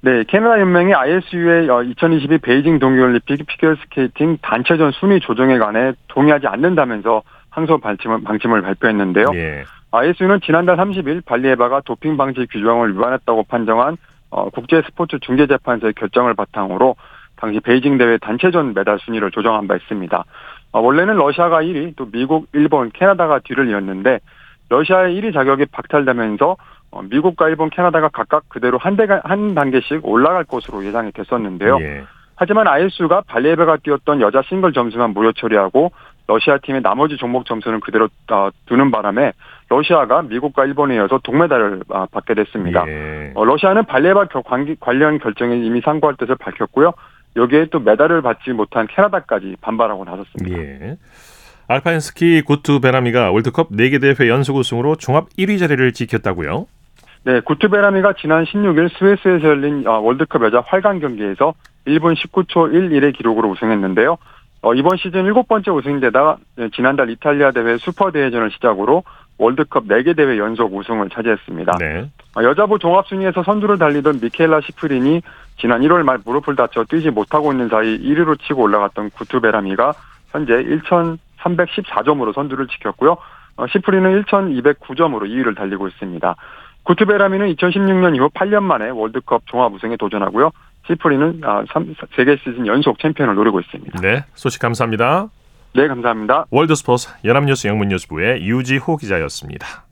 [0.02, 7.78] 네, 캐나다 연맹이 ISU의 2022 베이징 동계올림픽 피겨스케이팅 단체전 순위 조정에 관해 동의하지 않는다면서 항소
[7.78, 9.26] 방침을, 방침을 발표했는데요.
[9.34, 9.64] 예.
[9.90, 13.96] ISU는 지난달 30일 발리에바가 도핑 방지 규정을 위반했다고 판정한
[14.30, 16.94] 어, 국제 스포츠 중재재판소의 결정을 바탕으로
[17.36, 20.24] 당시 베이징 대회 단체전 메달 순위를 조정한 바 있습니다.
[20.72, 24.20] 어, 원래는 러시아가 1위, 또 미국, 일본, 캐나다가 뒤를 이었는데
[24.68, 26.56] 러시아의 1위 자격이 박탈되면서
[26.92, 31.78] 어, 미국과 일본, 캐나다가 각각 그대로 한 대가 한 단계씩 올라갈 것으로 예상이 됐었는데요.
[31.80, 32.04] 예.
[32.36, 35.92] 하지만 ISU가 발리에베가 뛰었던 여자 싱글 점수만 무효 처리하고
[36.26, 39.32] 러시아 팀의 나머지 종목 점수는 그대로 어, 두는 바람에
[39.68, 42.84] 러시아가 미국과 일본에 이어서 동메달을 받게 됐습니다.
[42.86, 43.32] 예.
[43.36, 44.28] 러시아는 발레바
[44.80, 46.92] 관련 결정에 이미 상고할 뜻을 밝혔고요.
[47.36, 50.58] 여기에 또 메달을 받지 못한 캐나다까지 반발하고 나섰습니다.
[50.58, 50.96] 예.
[51.68, 56.66] 알파인 스키 구투 베라미가 월드컵 4개 대회 연속 우승으로 종합 1위 자리를 지켰다고요?
[57.24, 61.54] 네, 구투 베라미가 지난 16일 스위스에서 열린 어, 월드컵 여자 활강 경기에서
[61.86, 64.16] 1분 19초 11의 기록으로 우승했는데요.
[64.62, 69.04] 어, 이번 시즌 일곱 번째 우승인데다가 네, 지난달 이탈리아 대회 슈퍼 대회전을 시작으로
[69.40, 71.72] 월드컵 4개 대회 연속 우승을 차지했습니다.
[71.78, 72.10] 네.
[72.36, 75.22] 어, 여자부 종합순위에서 선두를 달리던 미케일라 시프린이
[75.58, 79.94] 지난 1월 말 무릎을 다쳐 뛰지 못하고 있는 사이 1위로 치고 올라갔던 구투베라미가
[80.30, 83.16] 현재 1,314점으로 선두를 지켰고요.
[83.56, 86.36] 어, 시프린은 1,209점으로 2위를 달리고 있습니다.
[86.82, 90.50] 구투베라미는 2016년 이후 8년 만에 월드컵 종합 우승에 도전하고요.
[90.86, 91.64] 시프리는 아,
[92.14, 94.00] 세계 시즌 연속 챔피언을 노리고 있습니다.
[94.00, 95.28] 네, 소식 감사합니다.
[95.72, 96.46] 네, 감사합니다.
[96.50, 99.84] 월드스포츠 연합뉴스 영문뉴스부의 유지호 기자였습니다.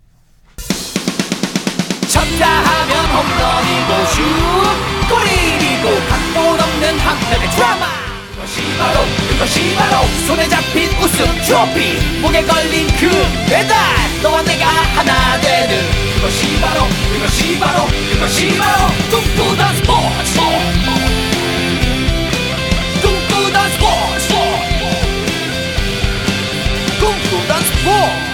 [2.09, 4.23] 쳤다 하면 홈런이고 슛
[5.09, 7.87] 골이고 각본 없는 한편의 드라마
[8.35, 13.09] 그것이 바로 그것이 바로 손에 잡힌 우승 트로피 목에 걸린 그
[13.49, 13.77] 배달
[14.23, 15.79] 너와 내가 하나 되는
[16.17, 16.81] 그것이 바로
[17.13, 20.41] 그것이 바로 그것이 바로 꿈꾸던 스포츠
[27.49, 28.29] 스포츠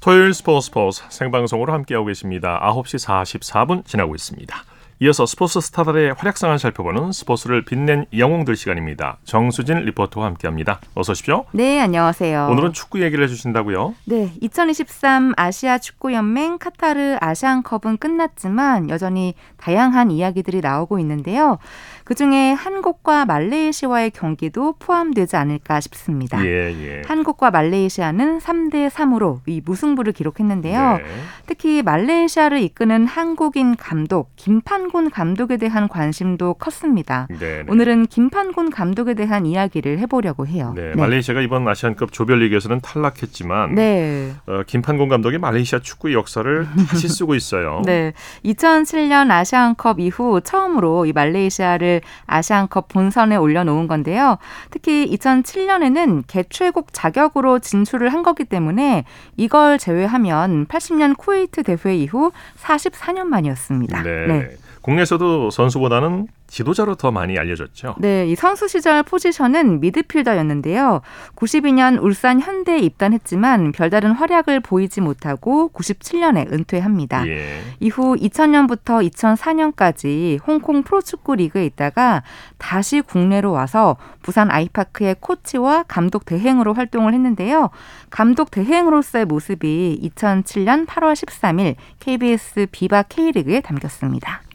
[0.00, 2.60] 토요일 스포츠 스포츠 생방송으로 함께하고 계십니다.
[2.62, 4.56] 9시 44분 지나고 있습니다.
[5.00, 9.18] 이어서 스포츠 스타들의 활약상을 살펴보는 스포츠를 빛낸 영웅들 시간입니다.
[9.24, 10.80] 정수진 리포터와 함께합니다.
[10.94, 11.44] 어서 오십시오.
[11.52, 12.48] 네, 안녕하세요.
[12.50, 13.94] 오늘은 축구 얘기를 해주신다고요?
[14.06, 21.58] 네, 2023 아시아 축구연맹 카타르 아시안컵은 끝났지만 여전히 다양한 이야기들이 나오고 있는데요.
[22.06, 26.40] 그중에 한국과 말레이시아와의 경기도 포함되지 않을까 싶습니다.
[26.46, 27.02] 예, 예.
[27.04, 30.98] 한국과 말레이시아는 3대 3으로 이 무승부를 기록했는데요.
[30.98, 31.04] 네.
[31.46, 37.26] 특히 말레이시아를 이끄는 한국인 감독 김판곤 감독에 대한 관심도 컸습니다.
[37.28, 37.64] 네, 네.
[37.66, 40.74] 오늘은 김판곤 감독에 대한 이야기를 해보려고 해요.
[40.76, 40.94] 네, 네.
[40.94, 44.32] 말레이시아가 이번 아시안컵 조별리그에서는 탈락했지만 네.
[44.46, 47.82] 어, 김판곤 감독이 말레이시아 축구 역사를 다시 쓰고 있어요.
[47.84, 48.12] 네,
[48.44, 51.95] 2007년 아시안컵 이후 처음으로 이 말레이시아를
[52.26, 54.38] 아시안컵 본선에 올려놓은 건데요.
[54.70, 59.04] 특히 2007년에는 개최국 자격으로 진출을 한 거기 때문에
[59.36, 64.02] 이걸 제외하면 80년 쿠웨이트 대회 이후 44년 만이었습니다.
[64.02, 64.26] 네.
[64.26, 64.48] 네.
[64.82, 67.96] 국내에서도 선수보다는 지도자로 더 많이 알려졌죠.
[67.98, 71.02] 네, 이 선수 시절 포지션은 미드필더였는데요.
[71.34, 77.28] 92년 울산 현대에 입단했지만 별다른 활약을 보이지 못하고 97년에 은퇴합니다.
[77.28, 77.60] 예.
[77.78, 82.22] 이후 2000년부터 2004년까지 홍콩 프로축구 리그에 있다가
[82.56, 87.68] 다시 국내로 와서 부산 아이파크의 코치와 감독 대행으로 활동을 했는데요.
[88.08, 94.45] 감독 대행으로서의 모습이 2007년 8월 13일 KBS 비바 K리그에 담겼습니다.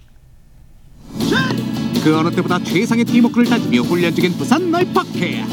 [2.04, 5.46] 그 어느 때보다 최상의 팀워크를 다지며 훈련 중인 부산 널파케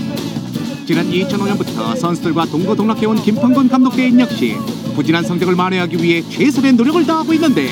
[0.87, 4.57] 지난 2005년부터 선수들과 동고동락해온 김판곤 감독 대인 역시
[4.95, 7.69] 부진한 성적을 만회하기 위해 최선의 노력을 다하고 있는데.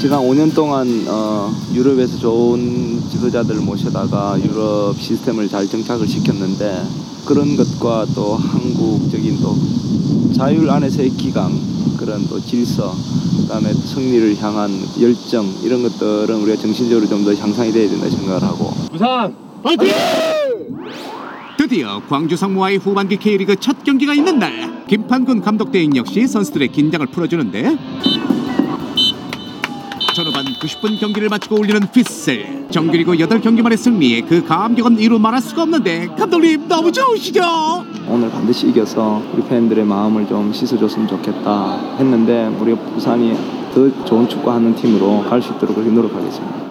[0.00, 6.82] 지난 5년 동안 어, 유럽에서 좋은 지도자들을 모셔다가 유럽 시스템을 잘 정착을 시켰는데
[7.24, 9.56] 그런 것과 또 한국적인 또
[10.34, 11.52] 자율 안에서의 기강
[11.96, 12.94] 그런 또 질서
[13.42, 18.70] 그다음에 승리를 향한 열정 이런 것들은 우리가 정신적으로 좀 더 향상이 돼야 된다 생각을 하고
[18.92, 19.88] 부산 파이팅!
[21.56, 27.06] 드디어 광주 상무와의 후반기 K리그 첫 경기가 있는 날 김판군 감독 대행 역시 선수들의 긴장을
[27.06, 27.78] 풀어주는데
[30.14, 35.62] 전후반 90분 경기를 마치고 올리는 휘슬 정규리그 8경기 만의 승리에 그 감격은 이루 말할 수가
[35.62, 37.42] 없는데 감독님 너무 좋으시죠?
[38.08, 43.36] 오늘 반드시 이겨서 우리 팬들의 마음을 좀 씻어줬으면 좋겠다 했는데 우리 부산이
[43.74, 46.64] 더 좋은 축구하는 팀으로 갈 수 있도록 그렇게 노력하겠습니다.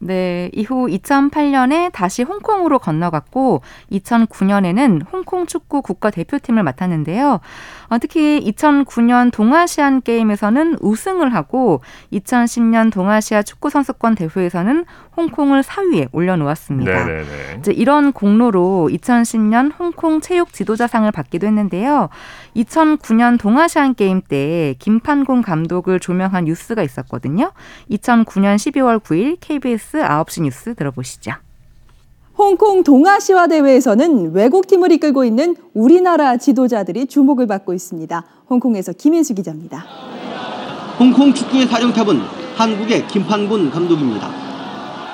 [0.00, 7.40] 네, 이후 2008년에 다시 홍콩으로 건너갔고 2009년에는 홍콩 축구 국가대표팀을 맡았는데요.
[7.88, 11.80] 어, 특히 2009년 동아시안 게임에서는 우승을 하고
[12.12, 14.84] 2010년 동아시아 축구 선수권 대회에서는
[15.16, 16.92] 홍콩을 4위에 올려놓았습니다.
[17.58, 22.08] 이제 이런 공로로 2010년 홍콩 체육 지도자상을 받기도 했는데요.
[22.56, 27.52] 2009년 동아시안 게임 때 김판공 감독을 조명한 뉴스가 있었거든요.
[27.90, 31.32] 2009년 12월 9일 KBS 9시 뉴스 들어보시죠.
[32.38, 38.24] 홍콩 동아시아 대회에서는 외국팀을 이끌고 있는 우리나라 지도자들이 주목을 받고 있습니다.
[38.48, 39.84] 홍콩에서 김인수 기자입니다.
[41.00, 42.20] 홍콩 축구의 사령탑은
[42.54, 44.30] 한국의 김판군 감독입니다.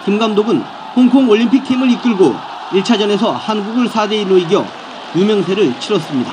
[0.05, 0.61] 김 감독은
[0.95, 2.35] 홍콩 올림픽 팀을 이끌고
[2.73, 4.63] 1차전에서 한국을 4대1로 이겨
[5.17, 6.31] 유명세를 치렀습니다.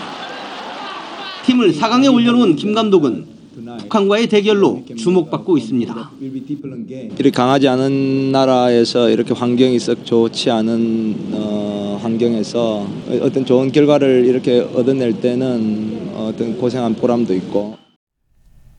[1.45, 6.11] 팀을 4강에 올려놓은 김 감독은 북한과의 대결로 주목받고 있습니다.
[6.21, 12.87] 이렇게 강하지 않은 나라에서 이렇게 환경이 썩 좋지 않은 어, 환경에서
[13.21, 17.77] 어떤 좋은 결과를 이렇게 얻어낼 때는 어떤 고생한 보람도 있고.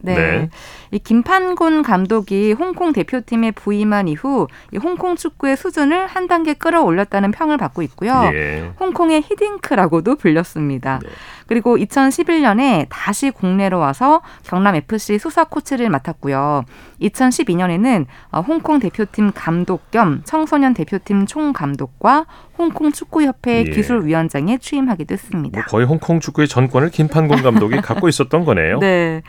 [0.05, 0.15] 네.
[0.15, 0.51] 네.
[0.93, 7.57] 이 김판곤 감독이 홍콩 대표팀에 부임한 이후 이 홍콩 축구의 수준을 한 단계 끌어올렸다는 평을
[7.57, 8.31] 받고 있고요.
[8.35, 8.71] 예.
[8.79, 11.01] 홍콩의 히딩크라고도 불렸습니다.
[11.03, 11.09] 네.
[11.47, 16.65] 그리고 2011년에 다시 국내로 와서 경남 FC 수석 코치를 맡았고요.
[17.01, 22.27] 2012년에는 어, 홍콩 대표팀 감독 겸 청소년 대표팀 총감독과
[22.59, 23.71] 홍콩 축구협회 예.
[23.71, 25.59] 기술위원장에 취임하기도 했습니다.
[25.59, 28.79] 뭐 거의 홍콩 축구의 전권을 김판곤 감독이 갖고 있었던 거네요.
[28.79, 29.23] 네.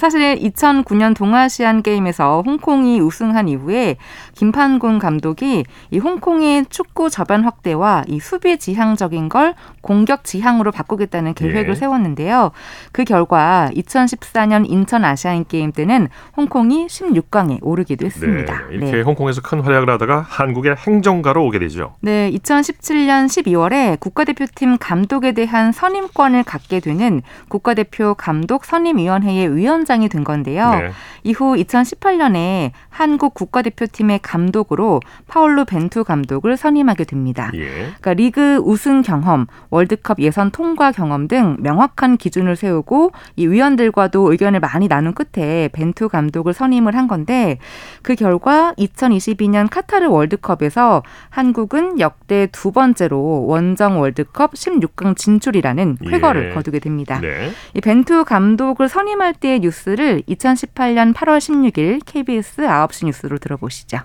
[0.00, 3.96] 사실 2009년 동아시안 게임에서 홍콩이 우승한 이후에
[4.34, 11.70] 김판곤 감독이 이 홍콩의 축구 저변 확대와 이 수비 지향적인 걸 공격 지향으로 바꾸겠다는 계획을
[11.70, 11.74] 예.
[11.74, 12.50] 세웠는데요.
[12.92, 18.54] 그 결과 2014년 인천 아시안 게임 때는 홍콩이 16강에 오르기도 했습니다.
[18.68, 18.76] 네.
[18.76, 19.02] 이렇게 네.
[19.02, 21.94] 홍콩에서 큰 활약을 하다가 한국의 행정가로 오게 되죠.
[22.00, 22.30] 네.
[22.32, 30.70] 2017년 12월에 국가대표팀 감독에 대한 선임권을 갖게 되는 국가대표 감독 선임위원회의 위원장이 된 건데요.
[30.70, 30.90] 네.
[31.24, 37.50] 이후 2018년에 한국 국가대표팀의 감독으로 파울루 벤투 감독을 선임하게 됩니다.
[37.54, 37.68] 예.
[37.68, 44.60] 그러니까 리그 우승 경험, 월드컵 예선 통과 경험 등 명확한 기준을 세우고 이 위원들과도 의견을
[44.60, 47.58] 많이 나눈 끝에 벤투 감독을 선임을 한 건데
[48.02, 56.54] 그 결과 2022년 카타르 월드컵에서 한국은 역대 두 번째로 원정 월드컵 16강 진출이라는 쾌거를 예.
[56.54, 57.20] 거두게 됩니다.
[57.20, 57.50] 네.
[57.74, 63.98] 이 벤투 감독을 선임할 때의 뉴스를 2018년 8월 16일 KBS 9시 뉴스로 들어보시죠.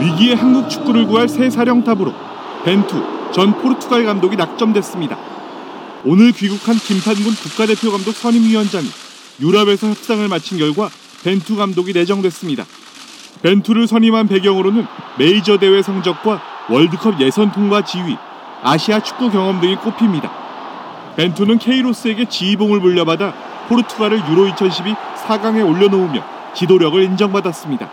[0.00, 2.12] 위기의 한국 축구를 구할 새 사령탑으로
[2.64, 5.16] 벤투 전 포르투갈 감독이 낙점됐습니다.
[6.04, 8.86] 오늘 귀국한 김판군 국가대표 감독 선임위원장이
[9.40, 10.88] 유럽에서 협상을 마친 결과
[11.24, 12.64] 벤투 감독이 내정됐습니다.
[13.42, 14.86] 벤투를 선임한 배경으로는
[15.18, 18.16] 메이저 대회 성적과 월드컵 예선 통과 지위,
[18.62, 20.30] 아시아 축구 경험 등이 꼽힙니다.
[21.16, 24.94] 벤투는 케이로스에게 지휘봉을 물려받아 포르투갈을 유로 2012
[25.26, 27.88] 4강에 올려놓으며 지도력을 인정받았습니다.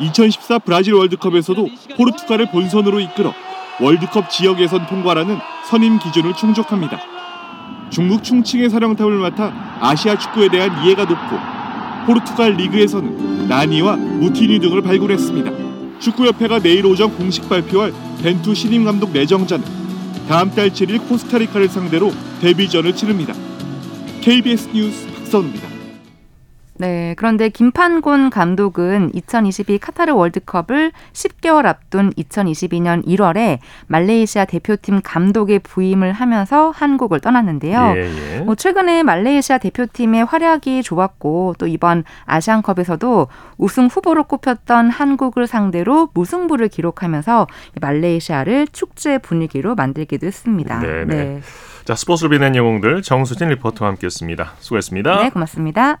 [0.00, 3.32] 2014 브라질 월드컵에서도 포르투갈을 본선으로 이끌어
[3.80, 6.98] 월드컵 지역 예선 통과라는 선임 기준을 충족합니다.
[7.90, 11.36] 중국 충칭의 사령탑을 맡아 아시아 축구에 대한 이해가 높고
[12.06, 15.98] 포르투갈 리그에서는 나니와 무티니 등을 발굴했습니다.
[16.00, 19.64] 축구협회가 내일 오전 공식 발표할 벤투 신임 감독 내정자는
[20.28, 23.34] 다음 달 7일 코스타리카를 상대로 데뷔전을 치릅니다.
[24.26, 25.75] KBS 뉴스 박선우입니다.
[26.78, 36.12] 네, 그런데 김판곤 감독은 2022 카타르 월드컵을 10개월 앞둔 2022년 1월에 말레이시아 대표팀 감독에 부임을
[36.12, 37.94] 하면서 한국을 떠났는데요.
[37.96, 38.40] 예, 예.
[38.40, 46.68] 뭐 최근에 말레이시아 대표팀의 활약이 좋았고 또 이번 아시안컵에서도 우승 후보로 꼽혔던 한국을 상대로 무승부를
[46.68, 47.46] 기록하면서
[47.80, 50.80] 말레이시아를 축제 분위기로 만들기도 했습니다.
[50.80, 51.04] 네네.
[51.04, 51.40] 네.
[51.84, 54.54] 자, 스포츠를 빛낸 영웅들 정수진 리포터와 함께했습니다.
[54.58, 55.22] 수고했습니다.
[55.22, 56.00] 네, 고맙습니다.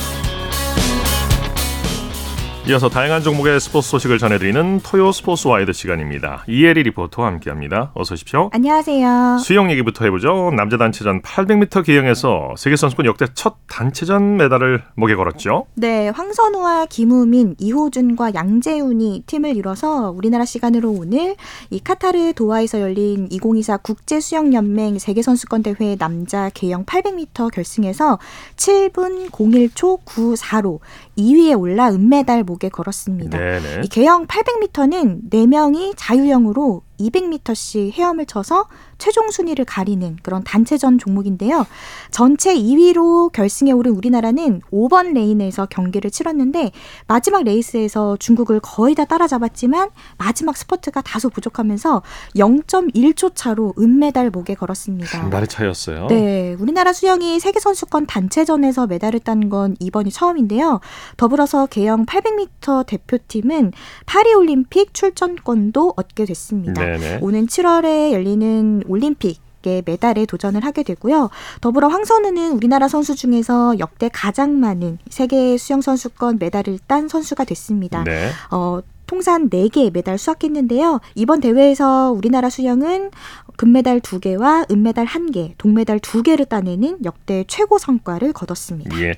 [2.67, 6.45] 이어서 다양한 종목의 스포츠 소식을 전해드리는 토요 스포츠 와이드 시간입니다.
[6.47, 7.91] 이혜리 리포터와 함께합니다.
[7.95, 8.51] 어서 오십시오.
[8.53, 9.39] 안녕하세요.
[9.39, 10.51] 수영 얘기부터 해보죠.
[10.55, 15.65] 남자 단체전 800m 계영에서 세계 선수권 역대 첫 단체전 메달을 목에 걸었죠.
[15.73, 21.35] 네, 황선우와 김우민, 이호준과 양재훈이 팀을 이뤄서 우리나라 시간으로 오늘
[21.71, 28.19] 이 카타르 도하에서 열린 2024 국제 수영 연맹 세계 선수권 대회 남자 계영 800m 결승에서
[28.55, 30.79] 7분 01초 94로
[31.17, 33.37] 2위에 올라 은메달 목에 걸었습니다.
[33.37, 33.81] 네네.
[33.83, 41.65] 이 개영 800m는 4명이 자유형으로 200m씩 헤엄을 쳐서 최종 순위를 가리는 그런 단체전 종목인데요.
[42.11, 46.71] 전체 2위로 결승에 오른 우리나라는 5번 레인에서 경기를 치렀는데
[47.07, 52.01] 마지막 레이스에서 중국을 거의 다 따라잡았지만 마지막 스퍼트가 다소 부족하면서
[52.35, 55.27] 0.1초 차로 은메달 목에 걸었습니다.
[55.29, 56.07] 간발의 차이였어요.
[56.07, 60.79] 네, 우리나라 수영이 세계 선수권 단체전에서 메달을 딴 건 이번이 처음인데요.
[61.17, 63.73] 더불어서 계영 800m 대표팀은
[64.05, 66.85] 파리 올림픽 출전권도 얻게 됐습니다.
[66.85, 67.19] 네 네.
[67.21, 71.29] 오는 7월에 열리는 올림픽에 메달에 도전을 하게 되고요.
[71.61, 78.03] 더불어 황선우는 우리나라 선수 중에서 역대 가장 많은 세계 수영 선수권 메달을 딴 선수가 됐습니다.
[78.03, 78.29] 네.
[78.51, 81.01] 어, 통산 4개 메달 수확했는데요.
[81.15, 83.11] 이번 대회에서 우리나라 수영은
[83.57, 88.97] 금메달 2개와 은메달 1개, 동메달 2개를 따내는 역대 최고 성과를 거뒀습니다.
[89.01, 89.15] 예.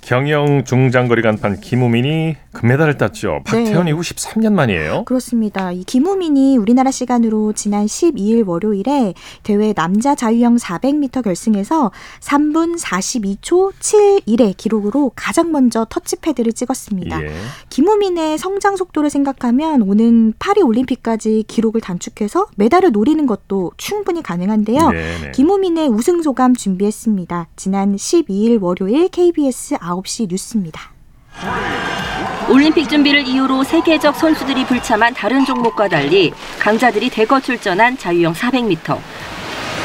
[0.00, 3.40] 경영 중장거리 간판 김우민이 금메달을 땄죠.
[3.44, 3.90] 박태현 네.
[3.90, 5.04] 이후 13년 만이에요.
[5.04, 5.70] 그렇습니다.
[5.70, 14.56] 이 김우민이 우리나라 시간으로 지난 12일 월요일에 대회 남자 자유형 400m 결승에서 3분 42초 71의
[14.56, 17.22] 기록으로 가장 먼저 터치패드를 찍었습니다.
[17.22, 17.32] 예.
[17.70, 24.90] 김우민의 성장 속도를 생각하면 오는 파리 올림픽까지 기록을 단축해서 메달을 노리는 것도 충분히 가능한데요.
[24.90, 25.30] 네네.
[25.32, 27.48] 김우민의 우승 소감 준비했습니다.
[27.54, 30.90] 지난 12일 월요일 KBS 9시 뉴스입니다.
[32.50, 38.98] 올림픽 준비를 이유로 세계적 선수들이 불참한 다른 종목과 달리 강자들이 대거 출전한 자유형 400m.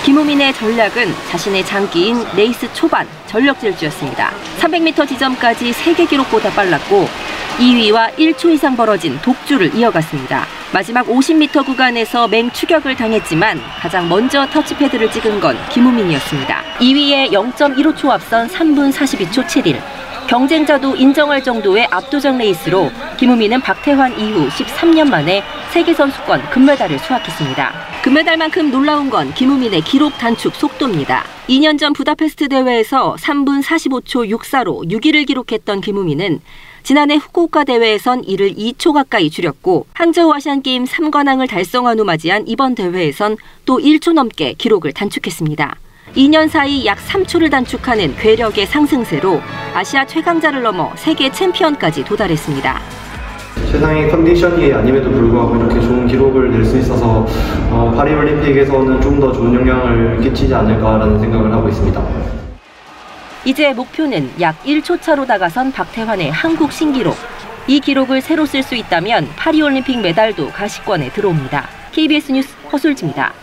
[0.06, 4.32] 김우민의 전략은 자신의 장기인 레이스 초반 전력 질주였습니다.
[4.60, 7.08] 300m 지점까지 세계 기록보다 빨랐고
[7.58, 10.46] 2위와 1초 이상 벌어진 독주를 이어갔습니다.
[10.74, 16.64] 마지막 50m 구간에서 맹추격을 당했지만 가장 먼저 터치패드를 찍은 건 김우민이었습니다.
[16.80, 20.03] 2위에 0.15초 앞선 3분 42초 71.
[20.28, 27.74] 경쟁자도 인정할 정도의 압도적 레이스로 김우민은 박태환 이후 13년 만에 세계선수권 금메달을 수확했습니다.
[28.04, 31.24] 금메달만큼 놀라운 건 김우민의 기록 단축 속도입니다.
[31.48, 36.40] 2년 전 부다페스트 대회에서 3분 45초 64로 6위를 기록했던 김우민은
[36.84, 43.38] 지난해 후쿠오카 대회에선 이를 2초 가까이 줄였고 항저우 아시안게임 3관왕을 달성한 후 맞이한 이번 대회에선
[43.66, 45.78] 또 1초 넘게 기록을 단축했습니다.
[46.12, 49.42] 2년 사이 약 3초를 단축하는 괴력의 상승세로
[49.74, 52.80] 아시아 최강자를 넘어 세계 챔피언까지 도달했습니다.
[53.72, 57.26] 세상의 컨디션이 아님에도 불구하고 이렇게 좋은 기록을 낼 수 있어서
[57.72, 62.02] 어, 파리올림픽에서는 좀 더 좋은 영향을 끼치지 않을까라는 생각을 하고 있습니다.
[63.46, 67.16] 이제 목표는 약 1초 차로 다가선 박태환의 한국 신기록.
[67.68, 71.68] 이 기록을 새로 쓸 수 있다면 파리올림픽 메달도 가시권에 들어옵니다.
[71.94, 73.34] KBS 뉴스 허술지입니다.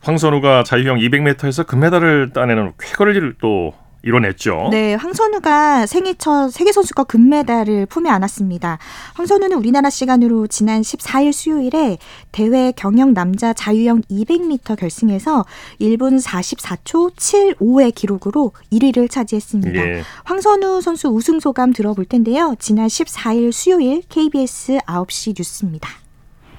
[0.00, 3.74] 황선우가 자유형 200m에서 금메달을 따내는 쾌거를 또
[4.04, 4.68] 이뤄냈죠.
[4.70, 8.78] 네, 황선우가 생애 첫 세계 선수권 금메달을 품에 안았습니다.
[9.14, 11.98] 황선우는 우리나라 시간으로 지난 14일 수요일에
[12.30, 15.44] 대회 경영 남자 자유형 200m 결승에서
[15.80, 19.78] 1분 44초 75의 기록으로 1위를 차지했습니다.
[19.78, 20.02] 예.
[20.24, 22.54] 황선우 선수 우승 소감 들어볼 텐데요.
[22.60, 25.88] 지난 14일 수요일 KBS 9시 뉴스입니다.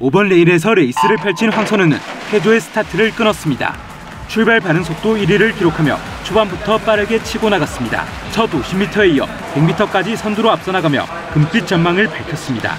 [0.01, 1.97] 5번 레일에서 레이스를 펼친 황선우는
[2.31, 3.75] 해조의 스타트를 끊었습니다.
[4.27, 8.05] 출발 반응 속도 1위를 기록하며 초반부터 빠르게 치고 나갔습니다.
[8.31, 9.25] 첫 50m에 이어
[9.55, 12.77] 100m까지 선두로 앞서 나가며 금빛 전망을 밝혔습니다.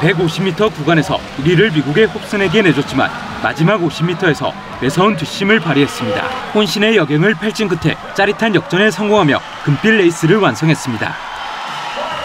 [0.00, 3.08] 150m 구간에서 1위를 미국의 홉슨에게 내줬지만
[3.42, 6.22] 마지막 50m에서 매서운 뒷심을 발휘했습니다.
[6.54, 11.14] 혼신의 여경을 펼친 끝에 짜릿한 역전에 성공하며 금빛 레이스를 완성했습니다.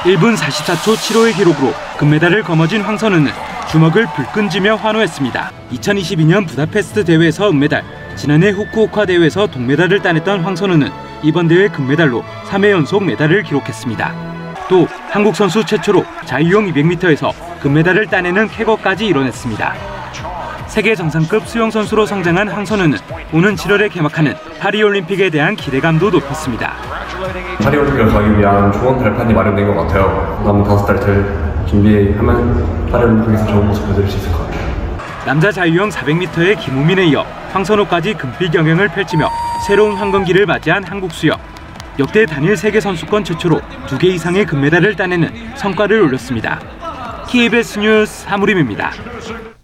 [0.04, 5.52] 1분 44초 7호의 기록으로 금메달을 거머쥔 황선우는 주먹을 불끈지며 환호했습니다.
[5.74, 7.84] 2022년 부다페스트 대회에서 은메달,
[8.16, 10.90] 지난해 후쿠오카 대회에서 동메달을 따냈던 황선우는
[11.24, 14.14] 이번 대회 금메달로 3회 연속 메달을 기록했습니다.
[14.70, 19.74] 또 한국 선수 최초로 자유형 200m에서 금메달을 따내는 쾌거까지 이뤄냈습니다.
[20.68, 22.98] 세계 정상급 수영 선수로 성장한 황선우는
[23.34, 26.74] 오는 7월에 개막하는 파리올림픽에 대한 기대감도 높았습니다.
[27.62, 30.42] 파리올림픽을 가기 위한 좋은 발판이 마련된 것 같아요.
[30.46, 34.68] 남은 다섯 달들 준비하면 파리올림픽에서 좋은 모습 보여드릴 수 있을 것 같아요.
[35.26, 39.30] 남자 자유형 400m의 김우민에 이어 황선우까지 금빛 경영을 펼치며
[39.68, 41.38] 새로운 황금기를 맞이한 한국 수영.
[42.00, 46.60] 역대 단일 세계 선수권 최초로 두 개 이상의 금메달을 따내는 성과를 올렸습니다.
[47.28, 48.92] KBS 뉴스 사무림입니다.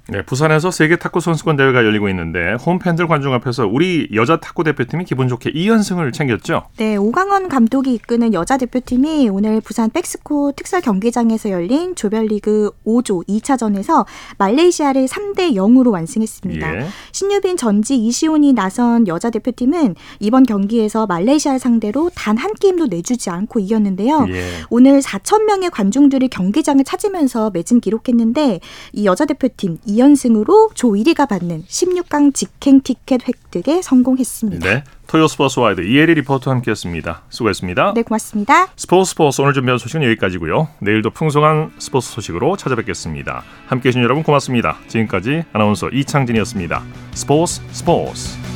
[0.10, 5.06] 네, 부산에서 세계 탁구 선수권 대회가 열리고 있는데 홈팬들 관중 앞에서 우리 여자 탁구 대표팀이
[5.06, 6.64] 기분 좋게 2연승을 챙겼죠.
[6.78, 14.06] 네, 오강원 감독이 이끄는 여자 대표팀이 오늘 부산 백스코 특설 경기장에서 열린 조별리그 5조 2차전에서
[14.38, 16.76] 말레이시아를 3대 0으로 완승했습니다.
[16.76, 16.88] 예.
[17.14, 23.60] 신유빈 전지 이시온이 나선 여자 대표팀은 이번 경기에서 말레이시아를 상대로 단 한 게임도 내주지 않고
[23.62, 24.26] 이겼는데요.
[24.30, 24.44] 예.
[24.70, 28.60] 오늘 4천 명의 관중들이 경기장을 찾으면서 매진 기록했는데
[28.92, 34.68] 이 여자 대표팀 2연승으로 조 1위가 받는 16강 직행 티켓 획득에 성공했습니다.
[34.68, 34.84] 네.
[35.08, 37.24] 토요 스포츠 와이드 이혜리 리포터 함께했습니다.
[37.30, 37.94] 수고했습니다.
[37.94, 38.68] 네, 고맙습니다.
[38.76, 40.70] 스포츠 스포츠 오늘 준비한 소식은 여기까지고요.
[40.80, 43.44] 내일도 풍성한 스포츠 소식으로 찾아뵙겠습니다.
[43.68, 44.78] 함께해 주신 여러분 고맙습니다.
[44.88, 46.82] 지금까지 아나운서 이창진이었습니다.
[47.14, 48.53] 스포츠 스포츠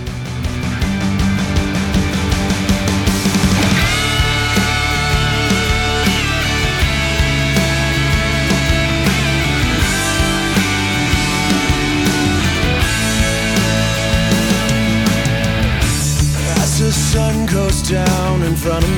[18.68, 18.97] front of me